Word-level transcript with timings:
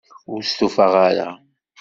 Ur 0.31 0.41
stufaɣ 0.43 0.93
ara. 1.07 1.29